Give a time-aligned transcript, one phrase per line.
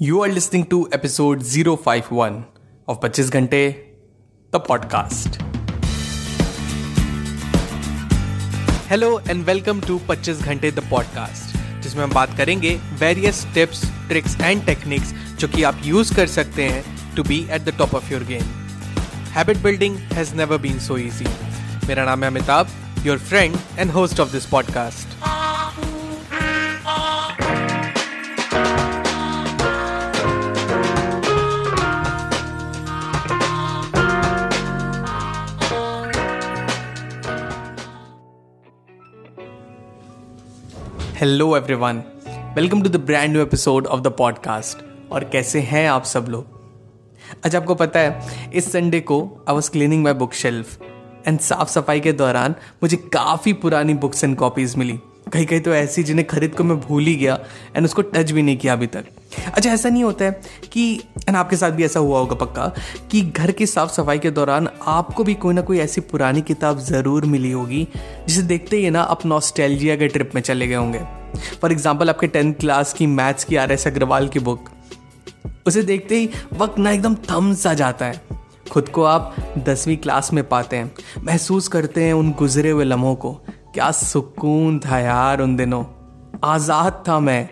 [0.00, 2.36] You are listening to episode 051
[2.88, 3.58] of 25 घंटे
[4.52, 5.36] the podcast
[8.90, 14.40] hello and welcome to 25 घंटे the podcast जिसमें हम बात करेंगे various tips tricks
[14.40, 18.12] and techniques जो कि आप यूज़ कर सकते हैं to be at the top of
[18.12, 18.46] your game
[19.36, 21.26] habit building has never been so easy
[21.88, 25.18] मेरा नाम है Amitabh your friend and host of this podcast
[41.20, 41.96] hello everyone
[42.56, 44.78] welcome to the brand new episode of the podcast
[45.12, 46.46] और कैसे हैं आप सब लोग?
[47.44, 50.82] अच्छा आपको पता है, इस संडे को I was cleaning my book shelf
[51.28, 54.98] and साफ़ सफ़ाई के दौरान मुझे काफ़ी पुरानी बुक्स एंड कॉपीज़ मिली।
[55.32, 57.38] कहीं कहीं तो ऐसी जिन्हें खरीद को मैं भूल ही गया
[57.76, 59.04] एंड उसको टच भी नहीं किया अभी तक।
[59.46, 60.40] अच्छा ऐसा नहीं होता है
[60.72, 60.92] कि
[61.28, 62.66] एंड आपके साथ भी ऐसा हुआ होगा पक्का,
[63.10, 66.78] कि घर की साफ़ सफ़ाई के दौरान आपको भी कोई ना कोई ऐसी पुरानी किताब
[66.80, 67.86] ज़रूर मिली होगी,
[68.28, 71.00] जिसे देखते ही ना आप नॉस्टैल्जिया के ट्रिप में चले गए होंगे।
[71.60, 74.70] फॉर एग्ज़ाम्पल आपके टेंथ क्लास की मैथ्स की आर एस अग्रवाल की बुक
[75.66, 78.20] उसे देखते ही वक्त ना एकदम थम सा जाता है।
[78.70, 83.14] खुद को आप दसवीं क्लास में पाते हैं, महसूस करते हैं उन गुजरे हुए लम्हों
[83.16, 83.32] को।
[83.74, 85.84] क्या सुकून था यार उन दिनों।
[86.44, 87.48] आज़ाद था मैं।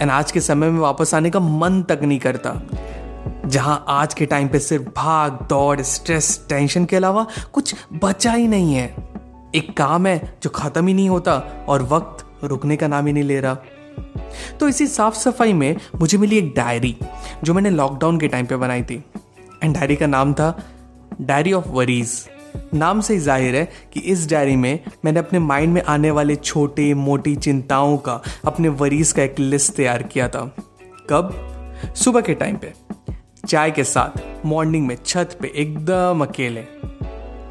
[0.00, 2.54] एंड आज के समय में वापस आने का मन तक नहीं करता।
[3.46, 8.48] जहाँ आज के टाइम पे सिर्फ़ भाग, दौड़, स्ट्रेस, टेंशन के अलावा कुछ बचा ही
[8.48, 8.86] नहीं है।
[9.54, 11.36] एक काम है जो खत्म ही नहीं होता
[11.68, 13.54] और वक्त रुकने का नाम ही नहीं ले रहा।
[14.60, 16.96] तो इसी साफ़ सफ़ाई में मुझे मिली एक डायरी,
[17.44, 19.04] जो मैंने लॉकडाउन के टाइम पे बनाई थी।
[19.64, 20.56] एंड डायरी का नाम था
[21.20, 22.28] डायरी ऑफ़ वरीज।
[22.74, 26.36] नाम से ही ज़ाहिर है कि इस डायरी में मैंने अपने माइंड में आने वाले
[26.36, 30.44] छोटे, मोटी चिंताओं का, अपने वरीज का एक लिस्ट तैयार किया था।
[31.10, 31.32] कब?
[31.96, 32.72] सुबह के टाइम पे।
[33.48, 36.64] चाय के साथ मॉर्निंग में छत पे, एकदम अकेले।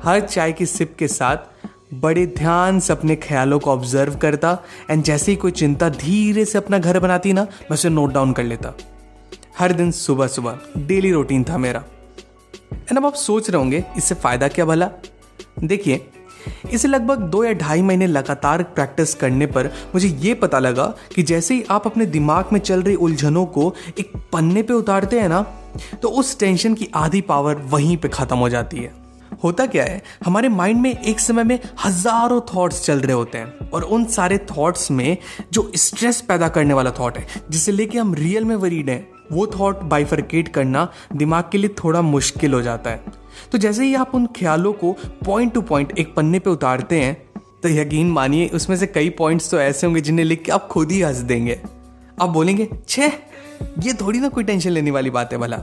[0.04, 1.38] हर चाय की सिप के साथ
[1.94, 4.58] बड़े ध्यान से अपने ख्यालों को ऑब्ज़र्व करता
[4.90, 8.34] एंड जैसे ही कोई चिंता धीरे से अपना घर बनाती ना, मैं उसे नोट डाउन
[8.34, 8.74] कर लेता।
[9.60, 11.84] हर दिन सुबह सुबह डेली रूटीन था मेरा।
[12.92, 14.90] एंड अब आप सोच रहे होंगे, इससे फ़ायदा क्या भला?
[15.60, 16.06] देखिए,
[16.72, 20.86] इसे लगभग दो या ढाई महीने लगातार प्रैक्टिस करने पर मुझे ये पता लगा
[21.16, 25.20] कि जैसे ही आप अपने दिमाग में चल रही उलझनों को एक पन्ने पे उतारते
[25.20, 25.42] हैं ना
[26.02, 28.94] तो उस टेंशन की आधी पावर वहीं पे खत्म हो जाती है।
[29.44, 33.70] होता क्या है, हमारे माइंड में एक समय में हज़ारों थॉट्स चल रहे होते हैं
[33.70, 35.18] और उन सारे थॉट्स में
[35.54, 39.48] जो स्ट्रेस पैदा करने वाला थॉट है, जिसे लेके हम रियल में वरीड हैं वो
[39.50, 43.04] थॉट बाइफरकेट करना दिमाग के लिए थोड़ा मुश्किल हो जाता है।
[43.52, 44.92] तो जैसे ही आप उन ख्यालों को
[45.26, 47.14] पॉइंट टू पॉइंट एक पन्ने पे उतारते हैं
[47.64, 50.92] तो यकीन मानिए उसमें से कई पॉइंट्स तो ऐसे होंगे जिन्हें लिख के आप खुद
[50.92, 51.60] ही हंस देंगे।
[52.22, 53.08] आप बोलेंगे, छे,
[53.80, 55.58] ये थोड़ी ना कोई टेंशन लेने वाली बात है भला।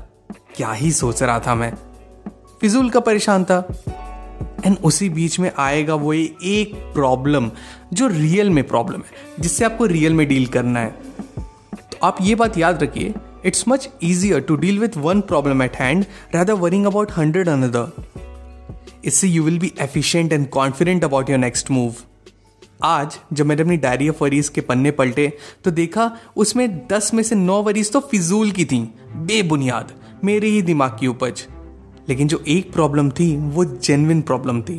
[0.56, 1.72] क्या ही सोच रहा था मैं?
[2.60, 3.58] फिजूल का परेशान था।
[4.66, 7.50] एंड उसी बीच में आएगा वो एक प्रॉब्लम
[7.92, 10.90] जो रियल में प्रॉब्लम है, जिससे आपको रियल में डील करना है।
[11.38, 13.14] तो आप ये बात याद रखिए
[13.46, 16.04] it's much easier to deal with one problem at hand
[16.34, 18.02] rather worrying about hundred another
[19.04, 21.94] इससे you will be efficient and confident about your next move
[22.84, 25.26] आज, जब मैंने अपनी डायरी ऑफ़ वरीज के पन्ने पलटे
[25.64, 28.80] तो देखा उसमें दस में से नौ वरीज तो फिजूल की थी।
[29.16, 29.92] बेबुनियाद,
[30.24, 31.44] मेरे ही दिमाग की उपज।
[32.08, 34.78] लेकिन जो एक प्रॉब्लम थी, वो जेनविन प्रॉब्लम थी।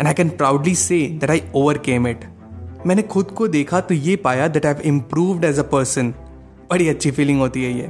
[0.00, 1.42] And I can proudly say that I
[1.78, 2.24] overcame it
[2.86, 6.12] मैंने खुद को देखा तो ये पाया that I have improved as a person
[6.72, 7.88] बड़ी अच्छी फीलिंग होती है ये।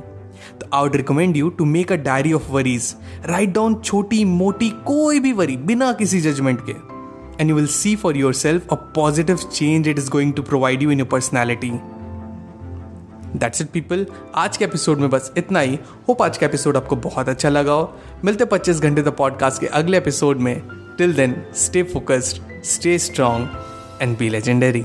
[0.60, 2.94] तो I would recommend you to make a diary of worries
[3.26, 6.72] write down छोटी मोटी कोई भी वरी बिना किसी जजमेंट के।
[7.41, 10.91] And you will see for yourself a positive change it is going to provide you
[10.91, 11.70] in your personality
[13.37, 15.78] that's it people आज के episode में बस इतना ही।
[16.09, 17.93] होप आज का एपिसोड आपको बहुत अच्छा लगा हो।
[18.25, 20.60] मिलते पच्चीस घंटे द पॉडकास्ट के अगले एपिसोड में।
[20.99, 23.47] Till then stay focused stay strong
[24.03, 24.84] and be legendary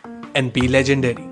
[0.35, 1.30] and be legendary.